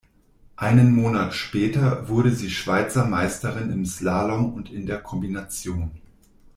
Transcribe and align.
Einen 0.55 0.95
Monat 0.95 1.35
später 1.35 2.09
wurde 2.09 2.31
sie 2.33 2.49
Schweizer 2.49 3.05
Meisterin 3.05 3.69
im 3.71 3.85
Slalom 3.85 4.51
und 4.55 4.71
in 4.71 4.87
der 4.87 4.99
Kombination. 4.99 5.91